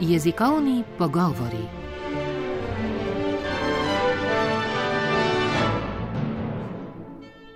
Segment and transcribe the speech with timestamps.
[0.00, 1.64] Jezikovni pogovori.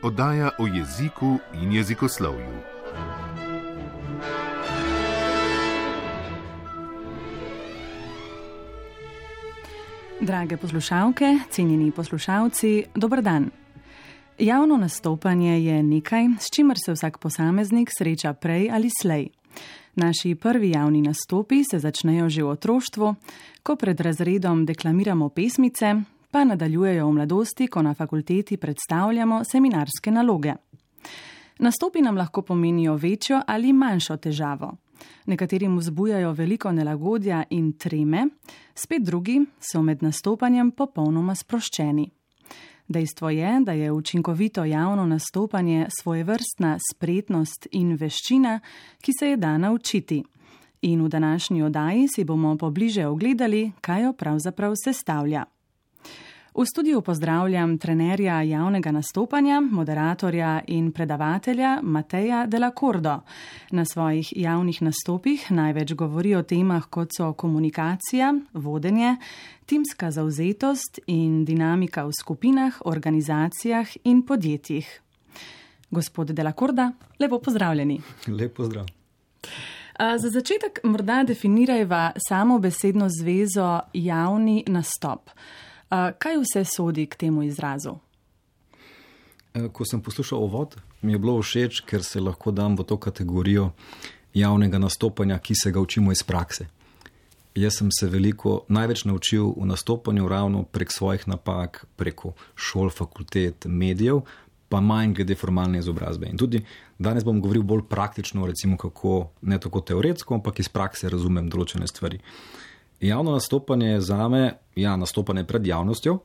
[0.03, 2.47] Oddaja o jeziku in jezikoslovju.
[10.20, 13.51] Drage poslušalke, cenjeni poslušalci, dober dan.
[14.39, 19.38] Javno nastopanje je nekaj, s čimer se vsak posameznik sreča prej ali slej.
[19.98, 23.15] Naši prvi javni nastopi se začnejo že v otroštvu,
[23.62, 25.95] ko pred razredom deklamiramo pesmice,
[26.30, 30.55] pa nadaljujejo v mladosti, ko na fakulteti predstavljamo seminarske naloge.
[31.59, 34.77] Nastopi nam lahko pomenijo večjo ali manjšo težavo.
[35.27, 38.29] Nekaterim vzbujajo veliko nelagodja in treme,
[38.74, 42.10] spet drugi so med nastopanjem popolnoma sproščeni.
[42.88, 48.60] Dejstvo je, da je učinkovito javno nastopanje svoje vrstna spretnost in veščina,
[49.01, 50.23] ki se je da naučiti.
[50.82, 55.45] In v današnji oddaji si bomo pobliže ogledali, kaj jo pravzaprav sestavlja.
[56.59, 63.20] V studiu pozdravljam trenerja javnega nastopanja, moderatorja in predavatelja Mateja Delacordo.
[63.70, 69.16] Na svojih javnih nastopih največ govori o temah, kot so komunikacija, vodenje,
[69.66, 75.00] timska zauzetost in dinamika v skupinah, organizacijah in podjetjih.
[75.90, 78.00] Gospod Delacorda, lepo pozdravljeni.
[78.26, 78.86] Lep pozdrav.
[79.98, 85.30] Za začetek morda definirajva samo besedno zvezo javni nastop.
[85.89, 87.97] Kaj vse sodi k temu izrazu?
[89.55, 92.98] E, ko sem poslušal ovod, mi je bilo všeč, ker se lahko dam v to
[93.00, 93.70] kategorijo
[94.34, 96.69] javnega nastopanja, ki se ga učimo iz prakse.
[97.55, 103.64] Jaz sem se veliko, največ naučil v nastopanju ravno prek svojih napak, preko šol, fakultet,
[103.66, 104.20] medijev,
[104.69, 106.28] pa manj glede formalne izobrazbe.
[106.28, 106.61] In tudi
[106.98, 111.89] danes bom govoril bolj praktično, recimo kako ne tako teoretsko, ampak iz prakse razumem določene
[111.89, 112.20] stvari.
[113.00, 116.19] Javno nastopanje je za me, ja, nastopanje pred javnostjo,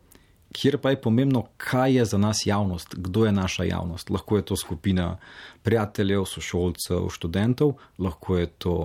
[0.54, 4.10] kjer pa je pomembno, kaj je za nas javnost, kdo je naša javnost.
[4.10, 5.18] Lahko je to skupina
[5.64, 8.76] prijateljev, sošolcev, študentov, lahko to,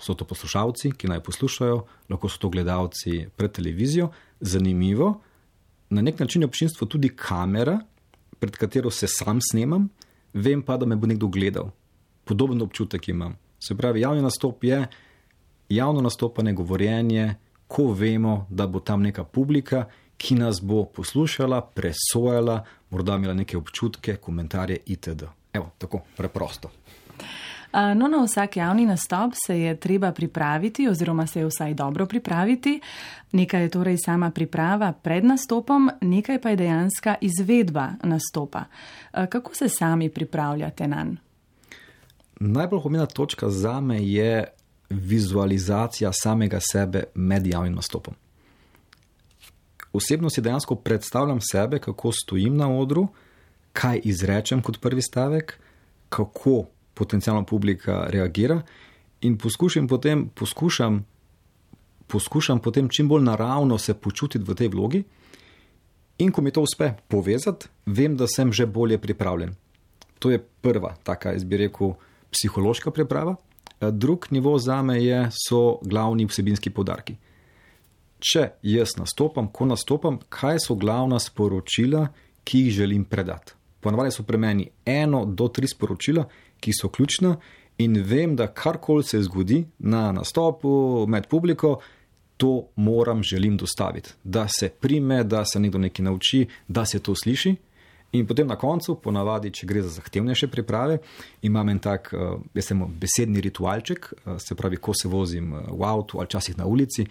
[0.00, 4.10] so to poslušalci, ki naj poslušajo, lahko so to gledalci pred televizijo.
[4.40, 5.20] Zanimivo,
[5.90, 7.78] na nek način je občinstvo tudi kamera,
[8.38, 9.88] pred katero se sam snemam,
[10.32, 11.70] vem pa, da me bo nekdo gledal.
[12.24, 13.36] Podoben občutek imam.
[13.60, 14.86] Se pravi, javni nastop je
[15.68, 17.34] javno nastopanje, govorjenje,
[17.68, 19.84] ko vemo, da bo tam neka publika,
[20.16, 25.24] ki nas bo poslušala, presojala, morda imela neke občutke, komentarje itd.
[25.52, 26.70] Evo, tako preprosto.
[27.74, 32.80] No, na vsak javni nastop se je treba pripraviti, oziroma se je vsaj dobro pripraviti.
[33.32, 38.64] Nekaj je torej sama priprava pred nastopom, nekaj pa je dejanska izvedba nastopa.
[39.12, 41.16] Kako se sami pripravljate na njega?
[42.40, 44.44] Najbolj pomembna točka za me je
[44.94, 48.14] vizualizacija samega sebe med javnim nastopom.
[49.92, 53.08] Osebno si dejansko predstavljam sebe, kako stojim na odru,
[53.72, 55.58] kaj izrečem kot prvi stavek,
[56.08, 58.62] kako potencijalna publika reagira,
[59.20, 61.04] in poskušam potem, poskušam,
[62.06, 65.04] poskušam potem čim bolj naravno se počutiti v tej vlogi.
[66.18, 69.54] In ko mi to uspe povezati, vem, da sem že bolje pripravljen.
[70.18, 71.94] To je prva, taka, jaz bi rekel,
[72.30, 73.36] psihološka priprava.
[73.80, 77.16] Eh, drug nivo za me je, so glavni vsebinski podarki.
[78.18, 82.06] Če jaz nastopam, ko nastopam, kaj so glavna sporočila,
[82.44, 83.52] ki jih želim predati.
[83.80, 86.24] Ponavadi so pri meni eno do tri sporočila,
[86.60, 87.36] ki so ključna,
[87.78, 91.78] in vem, da karkoli se zgodi na nastopu med publiko,
[92.36, 94.10] to moram, želim dostaviti.
[94.24, 97.54] Da se prime, da se nekdo nekaj nauči, da se to sliši.
[98.14, 101.00] In potem na koncu, ponavadi, če gre za zahtevnejše priprave,
[101.42, 105.64] imam en tak, uh, jaz sem besedni ritualček, uh, se pravi, ko se vozim uh,
[105.74, 107.06] v avtu ali časih na ulici,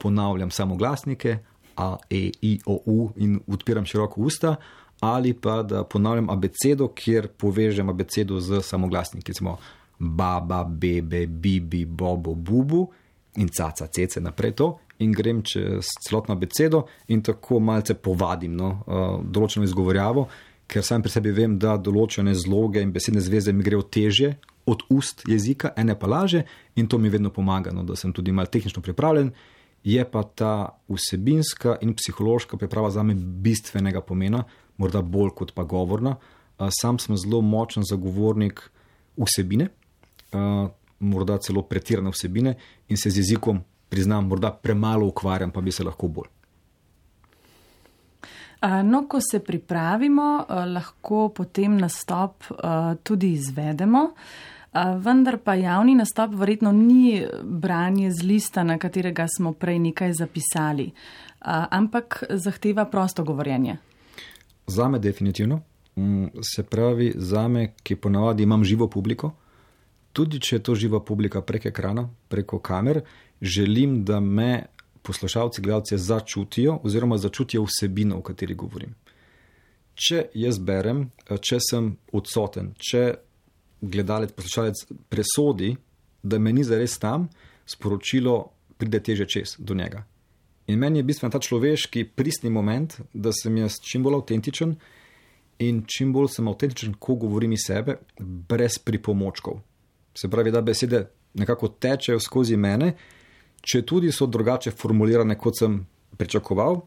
[0.00, 1.38] ponavljam samo glasnike,
[1.76, 4.56] A, E, I, O, U in odpiram široko usta,
[5.00, 9.56] ali pa da ponavljam abecedo, kjer povežem abecedo z samoglasniki, recimo
[9.98, 12.86] baba, bebe, bibi, bobo, bubu
[13.36, 14.68] in caca, cece naprej to
[14.98, 20.26] in grem čez celotno besedo in tako malce povadim no, uh, določeno izgovorjavo,
[20.70, 24.36] ker sam pri sebi vem, da določene zloge in besedne zveze mi grejo teže
[24.70, 26.44] od ust jezika, ene pa laže
[26.80, 29.34] in to mi vedno pomaga, no, da sem tudi malo tehnično pripravljen.
[29.84, 30.54] Je pa ta
[30.88, 34.46] vsebinska in psihološka priprava za me bistvenega pomena,
[34.80, 36.16] morda bolj kot pa govorna.
[36.56, 38.62] Uh, sam sem zelo močen zagovornik
[39.20, 39.68] vsebine,
[40.32, 40.70] uh,
[41.04, 42.56] morda celo pretirane vsebine
[42.88, 43.60] in se z jezikom
[43.94, 46.30] priznam, morda premalo ukvarjam, pa bi se lahko bolj.
[48.84, 52.48] No, ko se pripravimo, lahko potem nastop
[53.02, 54.08] tudi izvedemo.
[54.98, 60.88] vendar pa javni nastop verjetno ni branje z lista, na katerega smo prej nekaj zapisali,
[61.70, 63.76] ampak zahteva prosto govorjenje.
[64.66, 65.60] Za me definitivno.
[65.96, 69.30] Mm, se pravi, za me, ki ponavadi imam živo publiko,
[70.14, 73.02] tudi če je to živa publika prek ekrana, preko kamer,
[73.42, 74.66] želim, da me
[75.04, 78.94] poslušalci, gledalci začutijo oziroma začutijo vsebino, o kateri govorim.
[79.94, 83.04] Če jaz berem, če sem odsoten, če
[83.84, 84.80] gledalec, poslušalec
[85.12, 85.74] presodi,
[86.22, 87.28] da me ni zares tam,
[87.68, 88.38] sporočilo
[88.80, 90.02] pride teže čez do njega.
[90.66, 94.72] In meni je bistven ta človeški pristni moment, da sem jaz čim bolj avtentičen
[95.60, 99.60] in čim bolj sem avtentičen, ko govorim iz sebe, brez pripomočkov.
[100.14, 102.94] Se pravi, da besede nekako tečejo skozi mene,
[103.60, 105.80] če tudi so drugače formulirane, kot sem
[106.16, 106.80] pričakoval,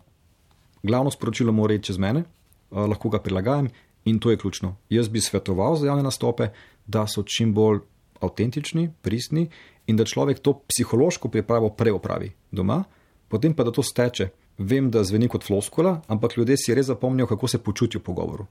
[0.84, 2.24] glavno sporočilo mora iti čez mene,
[2.72, 3.68] lahko ga prilagajam
[4.06, 4.76] in to je ključno.
[4.90, 6.50] Jaz bi svetoval za javne nastope,
[6.88, 7.82] da so čim bolj
[8.22, 9.50] avtentični, pristni
[9.88, 12.84] in da človek to psihološko pripravo preopravi doma
[13.28, 14.30] potem pa da to steče.
[14.58, 18.46] Vem, da zveni kot floskula, ampak ljudje si res zapomnijo, kako se počutijo v pogovoru.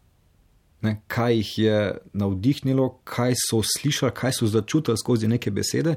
[0.84, 1.76] Ne, kaj jih je
[2.12, 5.96] navdihnilo, kaj so slišali, kaj so začutili skozi neke besede.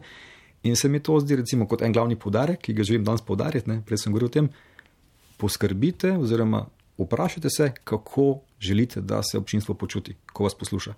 [0.63, 3.79] In se mi to zdi, recimo, kot en glavni podarek, ki ga želim danes podariti.
[3.85, 4.49] Prej sem govoril o tem,
[5.37, 6.65] poskrbite, oziroma
[6.97, 10.93] vprašajte se, kako želite, da se občinstvo počuti, ko vas posluša.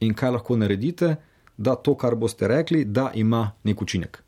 [0.00, 1.16] In kaj lahko naredite,
[1.56, 4.22] da to, kar boste rekli, da ima nek učinek.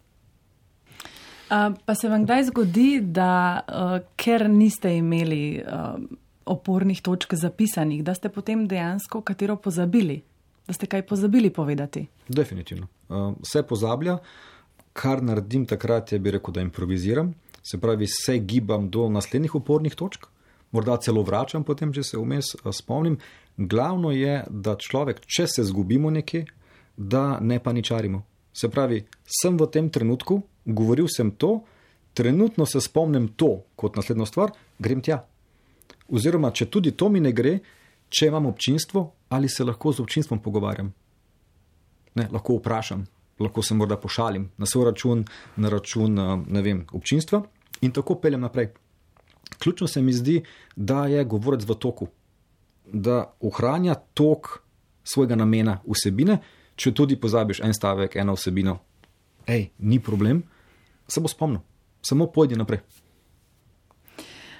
[1.84, 6.00] Pa se vam kdaj zgodi, da uh, ker niste imeli uh,
[6.48, 10.22] opornih točk zapisanih, da ste potem dejansko katero pozabili,
[10.66, 12.06] da ste kaj pozabili povedati?
[12.28, 12.88] Definitivno.
[13.08, 14.18] Uh, vse pozablja,
[14.92, 19.94] kar naredim takrat, je bi rekel, da improviziram, se pravi, se gibam do naslednjih opornih
[19.94, 20.26] točk,
[20.72, 23.18] morda celo vračam potem, če se vmes uh, spomnim.
[23.58, 26.44] Glavno je, da človek, če se zgubimo nekje,
[26.96, 28.22] da ne paničarimo.
[28.52, 29.04] Se pravi,
[29.42, 31.60] sem v tem trenutku, govoril sem to,
[32.14, 35.22] trenutno se spomnim to kot naslednjo stvar, grem tja.
[36.08, 37.58] Oziroma, če tudi to mi ne gre,
[38.08, 40.92] če imam občinstvo, ali se lahko z občinstvom pogovarjam.
[42.16, 43.04] Ne, lahko vprašam,
[43.38, 45.24] lahko se morda pošalim na svoj račun,
[45.56, 46.18] na račun
[46.62, 47.42] vem, občinstva
[47.84, 48.72] in tako peljem naprej.
[49.58, 50.42] Ključno se mi zdi,
[50.76, 52.08] da je govorec v toku,
[52.92, 54.58] da ohranja tok
[55.04, 56.38] svojega namena vsebine,
[56.76, 58.78] če tudi pozabiš en stavek, eno vsebino,
[59.46, 60.42] hej, ni problem
[61.08, 61.60] se bo spomnil,
[62.02, 62.80] samo pojdi naprej.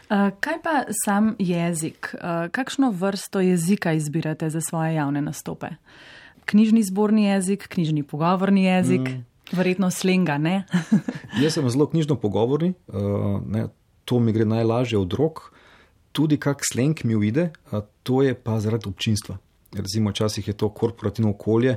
[0.08, 0.74] Uh, kaj pa
[1.04, 2.14] sam jezik?
[2.14, 5.66] Uh, kakšno vrsto jezika izbirate za svoje javne nastope?
[6.44, 9.24] Knjižni zborni jezik, knjižni pogovorni jezik, mm.
[9.52, 10.64] verjetno slenga, ne?
[11.42, 13.66] Jaz sem zelo knjižno pogovorni, uh, ne,
[14.04, 15.52] to mi gre najlažje od rok,
[16.12, 19.36] tudi kak sleng mi uide, uh, to je pa zaradi občinstva.
[19.76, 21.76] Recimo, včasih je to korporativno okolje,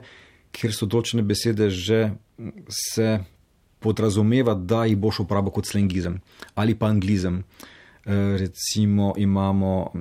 [0.55, 2.13] kjer so določene besede že
[2.71, 3.19] se
[3.83, 6.21] podrazumeva, da jih boš uporabil kot slengizem
[6.55, 7.43] ali pa anglizem.
[7.43, 9.91] E, recimo imamo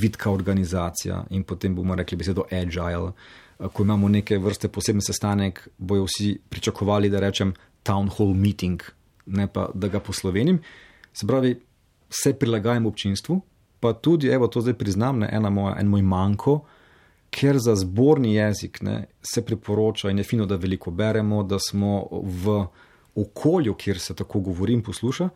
[0.00, 3.12] vidka organizacija in potem bomo rekli besedo agile.
[3.58, 8.82] E, ko imamo neke vrste posebne sestanek, bojo vsi pričakovali, da rečem town hall meeting,
[9.26, 10.60] ne pa da ga poslovenim.
[11.12, 11.60] Se pravi,
[12.10, 13.40] se prilagajam občinstvu,
[13.80, 16.60] pa tudi, evo, to zdaj priznam, ne, moja, en moj manjko,
[17.30, 22.08] ker za zborni jezik ne, se priporoča in je fino, da veliko beremo, da smo
[22.10, 22.64] v
[23.14, 25.28] okolju, kjer se tako govori in posluša,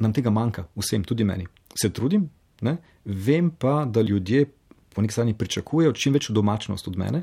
[0.00, 1.46] nam tega manjka, vsem, tudi meni.
[1.76, 2.28] Se trudim,
[2.60, 2.76] ne?
[3.04, 4.46] vem pa, da ljudje
[4.94, 7.22] po neki strani pričakujejo čim večjo domačnost od mene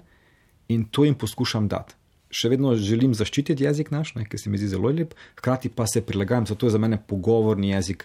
[0.68, 1.96] in to jim poskušam dati.
[2.30, 6.02] Še vedno želim zaščititi jezik naš, ki se mi zdi zelo lep, hkrati pa se
[6.02, 8.04] prilagajam, zato je za mene pogovorni jezik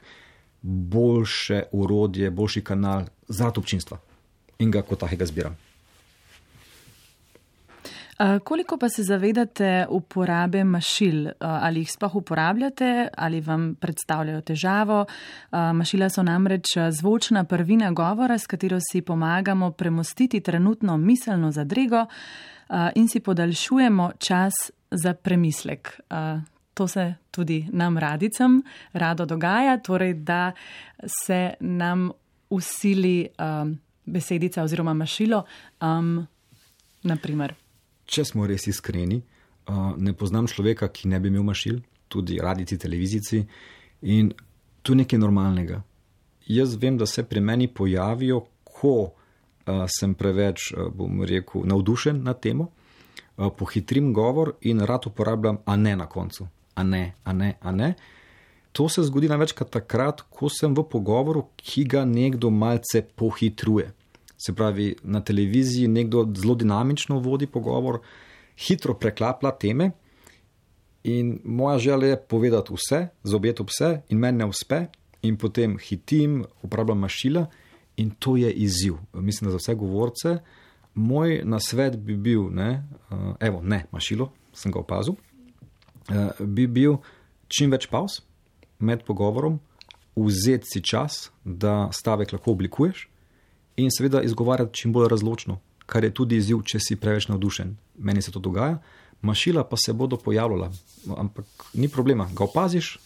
[0.62, 3.98] boljše urodje, boljši kanal za občinstvo
[4.58, 5.56] in ga kot takega zbiram.
[8.44, 11.28] Koliko pa se zavedate uporabe mašil?
[11.40, 15.06] Ali jih sploh uporabljate, ali vam predstavljajo težavo?
[15.50, 22.06] Mašila so namreč zvočna prvina govora, s katero si pomagamo premostiti trenutno miselno zadrego
[22.94, 24.52] in si podaljšujemo čas
[24.90, 26.00] za premislek.
[26.74, 30.52] To se tudi nam radicam rado dogaja, torej da
[31.24, 32.10] se nam
[32.50, 33.28] usili
[34.04, 35.44] besedica oziroma mašilo.
[35.80, 36.26] Um,
[37.02, 37.61] naprimer
[38.12, 39.22] če smo res iskreni,
[39.96, 41.80] ne poznam človeka, ki ne bi imel mašil,
[42.12, 43.40] tudi radici, televizici
[44.12, 44.32] in
[44.84, 45.80] tu nekaj normalnega.
[46.50, 49.14] Jaz vem, da se pri meni pojavijo, ko
[49.86, 52.68] sem preveč, bom rekel, navdušen na temo,
[53.56, 57.94] pohitrim govor in rad uporabljam, a ne na koncu, a ne, a ne, a ne.
[58.72, 63.92] To se zgodi največkrat takrat, ko sem v pogovoru, ki ga nekdo malce pohitruje.
[64.42, 68.00] Se pravi, na televiziji nekdo zelo dinamično vodi pogovor
[68.58, 69.90] hitro preklapla teme.
[71.04, 74.86] In moja želja je povedati vse, zobjeti vse, in meni ne uspe,
[75.22, 77.46] in potem hitim, uporabljam mašila,
[77.96, 78.94] in to je izziv.
[79.12, 80.36] Mislim, za vse govorce.
[80.94, 86.98] Moj nasvet bi bil, ne, uh, evo, ne, mašilo, sem ga opazil, uh, bi bil
[87.48, 88.20] čim več pauz
[88.78, 89.60] med pogovorom,
[90.16, 93.06] vzeti si čas, da stavek lahko oblikuješ,
[93.76, 97.76] in seveda izgovarjati čim bolj razločno, kar je tudi izziv, če si preveč navdušen.
[97.98, 98.78] Meni se to dogaja,
[99.22, 100.70] mašila pa se bodo pojavljala,
[101.16, 102.98] ampak ni problema, ga opaziš,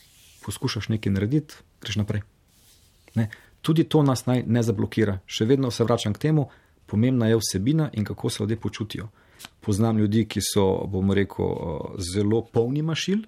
[0.44, 2.23] poskušaš nekaj narediti, greš naprej.
[3.14, 3.28] Ne?
[3.62, 5.18] Tudi to nas naj ne zablokira.
[5.26, 6.49] Še vedno se vračam k temu,
[6.87, 9.08] pomembna je vsebina in kako se ljudje počutijo.
[9.61, 11.50] Poznam ljudi, ki so, bomo rekel,
[11.99, 13.25] zelo polni mašil,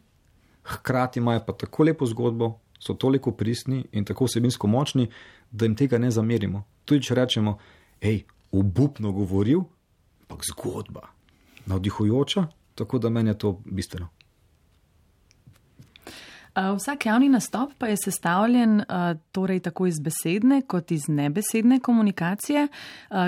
[0.62, 5.09] hkrati imajo pa tako lepo zgodbo, so toliko pristni in tako vsebinsko močni,
[5.50, 6.62] da jim tega ne zamerimo.
[6.88, 7.59] Tudi če rečemo,
[8.00, 8.23] hej,
[8.57, 9.61] obupno govoril,
[10.25, 11.11] ampak zgodba,
[11.68, 14.09] navdihujoča, tako da meni je to bistveno.
[16.59, 18.83] Vsak javni nastop pa je sestavljen
[19.33, 22.68] torej tako iz besedne kot iz nebesedne komunikacije.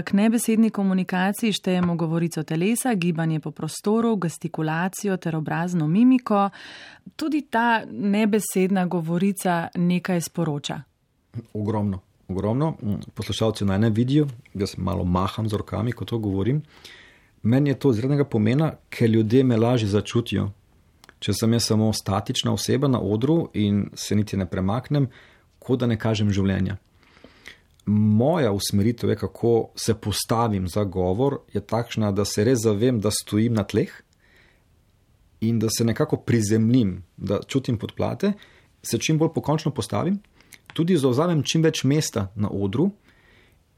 [0.04, 6.50] K nebesedni komunikaciji štejemo govorico telesa, gibanje po prostoru, gestikulacijo ter obrazno mimiko.
[7.16, 10.82] Tudi ta nebesedna govorica nekaj sporoča.
[11.54, 12.00] Ogromno,
[12.30, 12.74] ogromno.
[13.14, 16.62] Poslušalci naj ne vidijo, jaz malo maham z rokami, ko to govorim.
[17.42, 20.50] Meni je to izrednega pomena, ker ljudje me lažje začutijo
[21.20, 25.08] če sem jaz samo statična oseba na odru in se niti ne premaknem,
[25.60, 26.78] kot da ne kažem življenja.
[27.90, 33.12] Moja usmeritev je, kako se postavim za govor, je takšna, da se res zavem, da
[33.12, 33.92] stojim na tleh
[35.44, 38.34] in da se nekako prizemljim, da čutim podplate,
[38.82, 40.20] se čim bolj pokončno postavim,
[40.74, 42.90] tudi zauzamem čim več mesta na odru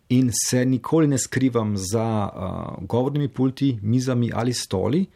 [0.08, 5.06] in se nikoli ne skrivam za uh, govornimi pulti, mizami ali stoli,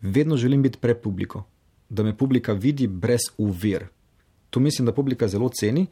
[0.00, 1.44] vedno želim biti pred publiko
[1.88, 3.86] da me publika vidi brez uvir.
[4.50, 5.86] To mislim, da publika zelo ceni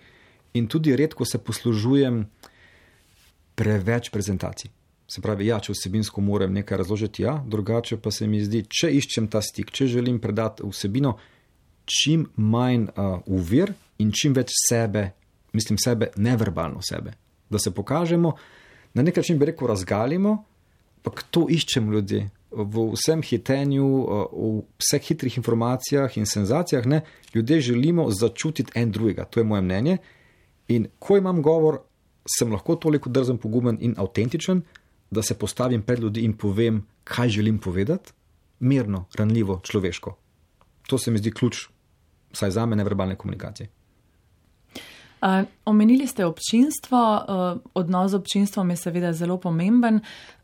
[0.55, 2.27] in tudi redko se poslužujem
[3.55, 4.71] preveč prezentacij.
[5.09, 8.89] Se pravi, ja, če vsebinsko moram nekaj razložiti, ja, drugače pa se mi zdi, če
[8.97, 11.17] iščem ta stik, če želim predati vsebino,
[11.85, 15.11] čim manj uh, uvir in čim več sebe,
[15.53, 17.13] mislim sebe, neverbalno sebe,
[17.51, 18.33] da se pokažemo,
[18.95, 20.45] na nek način bi rekel, razgalimo,
[21.03, 27.03] pa to iščem ljudje v vsem hitenju, eh, v vseh hitrih informacijah in senzacijah, ne,
[27.35, 29.25] ljudje želimo začutiti en drugega.
[29.25, 29.99] To je moje mnenje.
[30.69, 31.81] In ko imam govor,
[32.39, 34.63] sem lahko toliko drzen, pogumen in avtentičen,
[35.11, 38.13] da se postavim pred ljudi in povem, kaj želim povedati,
[38.61, 40.17] mirno, ranljivo, človeško.
[40.87, 41.67] To se mi zdi ključ,
[42.33, 43.69] vsaj za me, neverbalne komunikacije.
[45.23, 50.01] Uh, omenili ste občinstvo, uh, odnos z občinstvom je seveda zelo pomemben.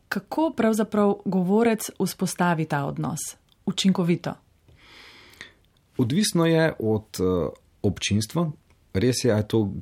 [0.08, 3.18] Kako pravzaprav govorec vzpostavi ta odnos
[3.66, 4.34] učinkovito?
[5.98, 7.50] Odvisno je od uh,
[7.82, 8.50] občinstva.
[8.94, 9.34] Res je,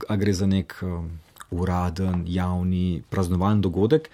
[0.09, 1.05] da gre za nek uh,
[1.51, 4.09] uraden, javni, praznovalni dogodek,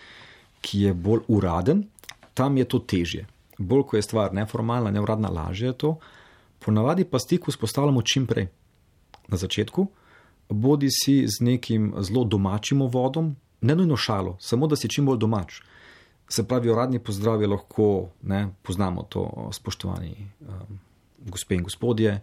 [0.60, 1.86] ki je bolj uraden,
[2.34, 3.26] tam je to težje.
[3.58, 5.96] Bolj ko je stvar neformalna, neuradna, lažje je to.
[6.58, 8.48] Ponavadi pa stik vzpostavljamo čim prej.
[9.28, 9.86] Na začetku,
[10.48, 15.18] bodi si z nekim zelo domačim vodom, ne nujno šalo, samo da si čim bolj
[15.18, 15.60] domač.
[16.28, 20.78] Se pravi, uradni pozdrav je lahko, ne, poznamo to, spoštovani um,
[21.28, 22.20] gospe in gospodje,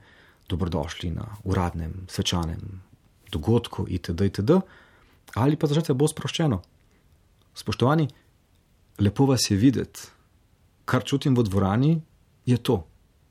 [0.50, 2.82] dobrodošli na uradnem, svečanem
[3.32, 4.26] dogodku, itd.
[4.26, 4.52] itd.
[5.36, 6.62] Ali pa začnete bolj sproščeno.
[7.54, 8.08] Spoštovani,
[9.00, 10.10] lepo vas je videti,
[10.90, 11.92] kar čutim v dvorani,
[12.46, 12.82] je to.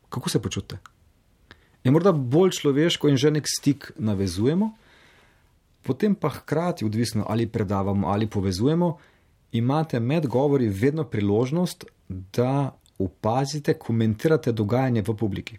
[0.08, 0.78] Kako se počutite?
[1.88, 4.66] Je morda bolj človeško in že nek stik navezujemo,
[5.82, 8.96] potem pa hkrati, odvisno ali predavamo ali povezujemo,
[9.52, 15.56] imate med govori vedno priložnost, da opazite, komentirate dogajanje v publiki.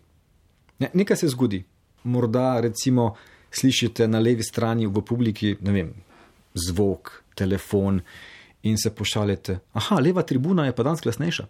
[0.79, 1.63] Ne, nekaj se zgodi.
[2.03, 3.15] Morda, recimo,
[3.51, 5.93] slišite na levi strani v publiki vem,
[6.53, 8.01] zvok, telefon
[8.69, 9.57] in se pošaljete.
[9.73, 11.47] Aha, leva tribuna je pa danes glasnejša.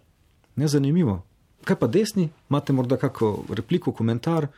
[0.56, 1.20] Nezanimivo.
[1.68, 4.48] Kaj pa desni, imate morda kakšno repliko, komentar,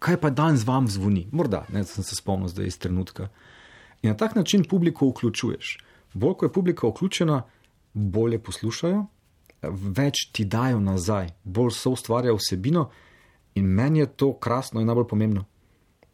[0.00, 1.28] kaj pa danes vam zvoni?
[1.32, 3.28] Morda, ne, sem se spomnil zdaj iz trenutka.
[4.02, 5.76] In na tak način publiko vključuješ
[6.12, 7.42] bolj ko je publika vključena,
[7.92, 9.06] bolje poslušajo,
[9.96, 12.88] več ti dajo nazaj, bolj so ustvarjajo vsebino
[13.54, 15.44] in meni je to krasno in najbolj pomembno.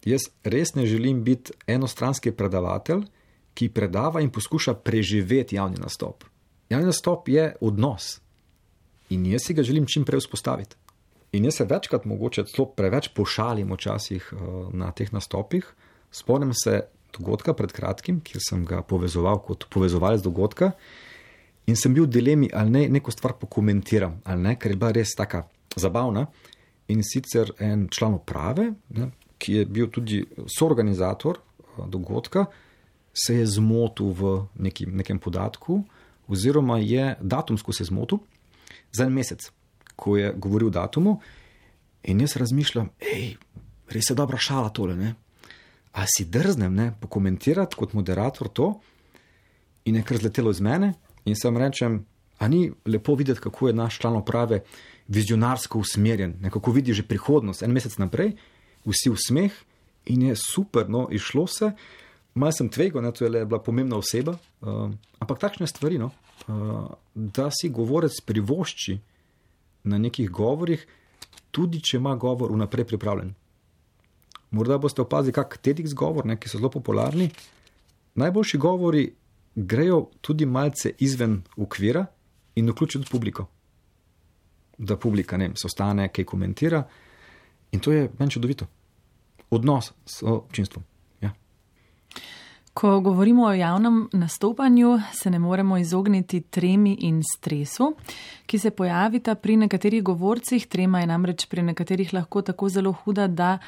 [0.05, 3.05] Jaz res ne želim biti enostranski predavatelj,
[3.55, 6.25] ki predava in poskuša preživeti javni nastop.
[6.69, 8.21] Javni nastop je odnos
[9.11, 10.77] in jaz si ga želim čim prej vzpostaviti.
[11.33, 14.37] In jaz se večkrat, mogoče celo preveč pošalim včasih eh,
[14.73, 15.67] na teh nastopih.
[16.11, 16.83] Spomnim se
[17.19, 20.73] dogodka pred kratkim, kjer sem ga povezoval kot povezovalec dogodka.
[21.67, 24.93] In sem bil v dilemi, ali ne neko stvar pokomentiram, ali ne, ker je bila
[24.95, 25.43] res tako
[25.77, 26.27] zabavna.
[26.95, 29.11] In sicer en član uprave, ne,
[29.43, 32.47] ki je bil tudi soorganizator eh, dogodka,
[33.17, 35.81] se je zmotil v neki, nekem podatku,
[36.29, 38.19] oziroma je datumsko se zmotil
[38.93, 39.51] za en mesec,
[39.97, 41.21] ko je govoril o datumu.
[42.07, 43.37] In jaz razmišljam, hej,
[43.91, 44.97] res je dobra šala tole.
[44.97, 45.15] Ne?
[45.97, 48.75] A si drznem ne, pokomentirati kot moderator to,
[49.87, 52.05] in je kar zletelo iz mene, in sem rečem,
[52.39, 54.63] a ni lepo videti, kako je naš član uprave
[55.09, 58.35] vizionarsko usmerjen, nekako vidi že prihodnost, en mesec naprej,
[58.87, 59.53] vsi v smeh
[60.07, 61.73] in je super, no, išlo se.
[62.35, 66.11] Mal sem tvegal, da je bila pomembna oseba, uh, ampak takšne stvari, no,
[66.47, 68.99] uh, da si govorec privošči
[69.87, 70.83] na nekih govorih,
[71.51, 73.35] tudi če ima govor vnaprej pripravljen.
[74.51, 77.31] Morda boste opazili, kak TEDx govor, ne, ki so zelo popularni.
[78.17, 79.05] Najboljši govori
[79.55, 82.07] grejo tudi malce izven okvira
[82.57, 83.47] in vključijo tudi publiko.
[84.79, 86.83] Da publika ne se ostane, kaj komentira.
[87.73, 88.67] In to je meni čudovito.
[89.51, 90.85] Odnos s občinstvom.
[92.77, 97.95] Ko govorimo o javnem nastopanju, se ne moremo izogniti tremi in stresu,
[98.47, 100.67] ki se pojavita pri nekaterih govorcih.
[100.67, 103.59] Trema je namreč pri nekaterih lahko tako zelo huda, da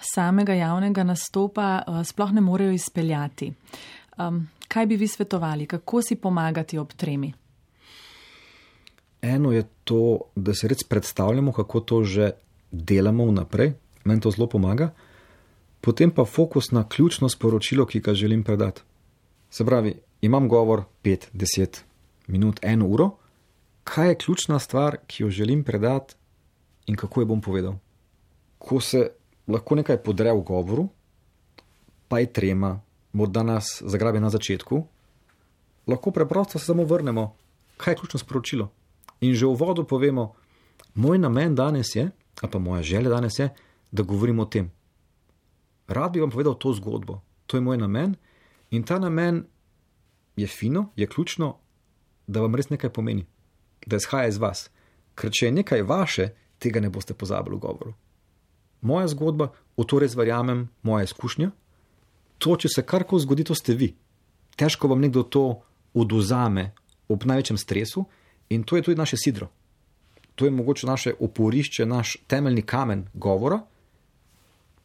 [0.00, 3.52] samega javnega nastopa uh, sploh ne morejo izpeljati.
[4.18, 7.32] Um, kaj bi vi svetovali, kako si pomagati ob tremi?
[9.22, 12.32] Eno je to, da se res predstavljamo, kako to že
[12.70, 13.72] delamo vnaprej,
[14.04, 14.90] meni to zelo pomaga,
[15.80, 18.82] potem pa fokus na ključno sporočilo, ki ga želim predati.
[19.50, 21.80] Se pravi, imam govor 5-10
[22.26, 23.10] minut, eno uro,
[23.84, 26.14] kaj je ključna stvar, ki jo želim predati
[26.86, 27.74] in kako jo bom povedal.
[28.58, 29.10] Ko se
[29.48, 30.88] lahko nekaj podre v govoru,
[32.08, 32.80] pa je trema,
[33.12, 34.86] morda nas zagrabi na začetku,
[35.86, 37.34] lahko preprosto se samo vrnemo,
[37.76, 38.70] kaj je ključno sporočilo.
[39.20, 40.34] In že v vodu povemo,
[40.94, 42.10] moj namen danes je,
[42.42, 43.48] ali pa moja želja danes je,
[43.92, 44.70] da govorimo o tem.
[45.88, 48.16] Rad bi vam povedal to zgodbo, to je moj namen
[48.70, 49.46] in ta namen
[50.36, 51.56] je fino, je ključno,
[52.26, 53.26] da vam res nekaj pomeni,
[53.86, 54.68] da izhaja iz vas.
[55.14, 57.94] Ker če je nekaj vaše, tega ne boste pozabili v govoru.
[58.80, 61.50] Moja zgodba, v to res verjamem, moja izkušnja,
[62.38, 63.94] to, če se karkoli zgodi, to ste vi.
[64.58, 65.62] Težko vam nekdo to
[65.94, 66.72] oduzame
[67.08, 68.04] ob največjem stresu
[68.50, 69.48] in to je tudi naše sidro.
[70.38, 73.58] To je mogoče naše oporišče, naš temeljni kamen govora.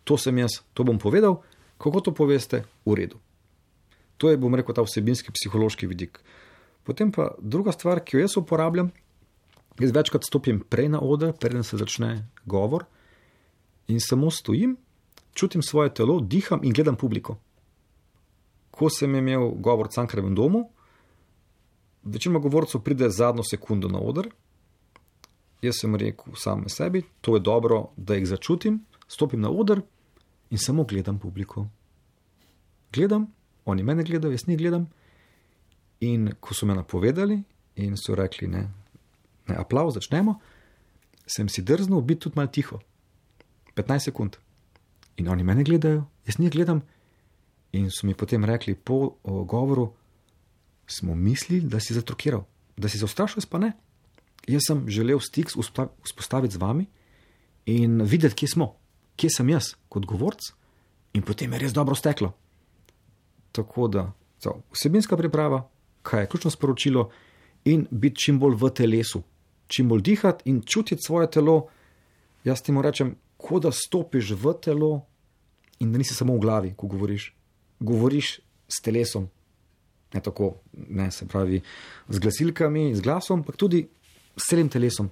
[0.03, 1.41] To sem jaz, to bom povedal,
[1.77, 3.19] kako to poveste, v redu.
[4.17, 6.19] To je, bom rekel, ta vsebinski psihološki vidik.
[6.83, 8.91] Potem pa druga stvar, ki jo jaz uporabljam,
[9.79, 12.85] jaz večkrat stopim prej na oder, preden se začne govor
[13.87, 14.77] in samo stojim
[15.33, 17.37] čutim svoje telo, diham in gledam publiko.
[18.71, 20.69] Ko sem imel govor v Cankarevem domu,
[22.03, 24.29] večina govorcev pride zadnjo sekundo na oder.
[25.61, 29.81] Jaz sem rekel sam sebi, to je dobro, da jih začutim, stopim na oder
[30.53, 31.67] in samo gledam publiko.
[32.93, 33.25] Gledam,
[33.65, 34.85] oni mene gledajo, jaz njih gledam.
[35.99, 37.39] In ko so me napovedali
[37.75, 38.67] in so rekli, ne,
[39.47, 40.35] ne aplauz, začnemo,
[41.25, 42.79] sem si drznil biti tudi malo tiho.
[43.75, 44.37] 15 sekund.
[45.17, 46.83] In oni mene gledajo, jaz njih gledam.
[47.73, 49.89] In so mi potem rekli po govoru,
[50.87, 52.45] smo mislili, da si zatrokiral,
[52.77, 53.71] da si zaustrašil, pa ne.
[54.47, 56.85] Jaz sem želel stik vzpostaviti z vami
[57.65, 58.73] in videti, kje smo,
[59.15, 60.51] kje sem jaz kot govorc,
[61.13, 62.33] in potem je res dobro steklo.
[63.53, 64.07] Tako da,
[64.41, 65.61] so, vsebinska priprava,
[66.01, 67.09] kaj je ključno sporočilo,
[67.65, 69.23] in biti čim bolj v telesu,
[69.67, 71.67] čim bolj dihati in čutiti svoje telo.
[72.43, 74.91] Jaz ti mu rečem, kot da stopiš v telo
[75.79, 77.31] in da nisi samo v glavi, ko govoriš.
[77.79, 79.29] Govoriš s telesom,
[80.13, 81.61] ne tako, ne se pravi,
[82.09, 83.87] z glasilkami, z glasom, ampak tudi
[84.35, 85.09] s celim telesom.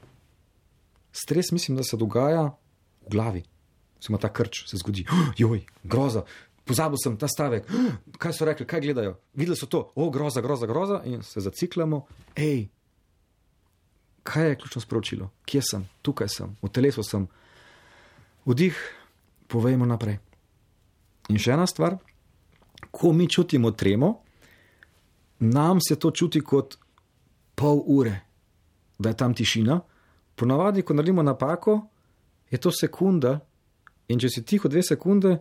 [1.11, 2.47] Stres, mislim, da se dogaja
[3.05, 3.43] v glavi.
[4.01, 5.05] Samo ta krč se zgodi,
[5.41, 6.25] joj, groza.
[6.65, 7.69] Pozabil sem ta stavek,
[8.21, 9.15] kaj so rekli, kaj gledajo.
[9.37, 12.05] Videli so to, o, groza, groza, groza, in se zaciklamo.
[12.37, 12.67] Hej,
[14.23, 15.29] kaj je ključno sporočilo?
[15.45, 17.27] Kje sem, tukaj sem, v telesu sem.
[18.45, 18.77] Vdih,
[19.47, 20.17] povejmo naprej.
[21.29, 21.97] In še ena stvar,
[22.91, 24.15] ko mi čutimo tremo,
[25.39, 26.77] nam se to čuti kot
[27.55, 28.15] pol ure,
[28.99, 29.79] da je tam tišina.
[30.35, 31.81] Ponavadi, ko naredimo napako,
[32.49, 33.39] je to sekunda,
[34.12, 35.38] in če si tiho dve sekunde,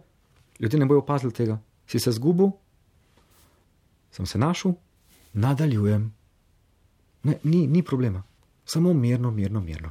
[0.61, 1.59] ljudje ne bojo opazili tega.
[1.91, 2.53] Si se zgubil,
[4.15, 4.77] sem se našel,
[5.33, 6.11] nadaljujem.
[7.23, 8.23] Ne, ni, ni problema,
[8.65, 9.91] samo mirno, mirno, mirno.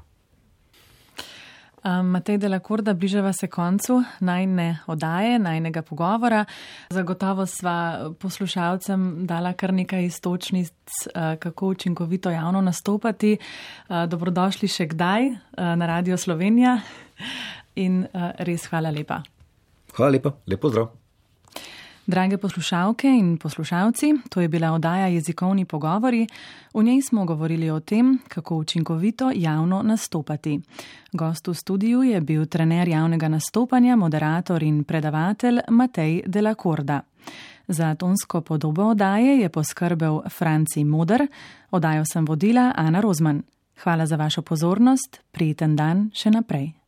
[1.83, 6.45] Matej Delakorda, bližava se koncu najne odaje, najnega pogovora.
[6.89, 10.73] Zagotovo sva poslušalcem dala kar nekaj istočnic,
[11.39, 13.37] kako učinkovito javno nastopati.
[14.07, 16.79] Dobrodošli še kdaj na Radio Slovenija
[17.79, 18.03] in
[18.45, 19.23] res hvala lepa.
[19.95, 20.89] Hvala lepa, lepo zdrav.
[22.09, 26.27] Drage poslušalke in poslušalci, to je bila oddaja Jezikovni pogovori.
[26.73, 30.59] V njej smo govorili o tem, kako učinkovito javno nastopati.
[31.11, 37.01] Gost v studiu je bil trener javnega nastopanja, moderator in predavatelj Matej Delakorda.
[37.67, 41.27] Za tonsko podobo oddaje je poskrbel Franci Moder,
[41.71, 43.43] oddajo sem vodila Ana Rozman.
[43.83, 46.78] Hvala za vašo pozornost, prijeten dan še naprej.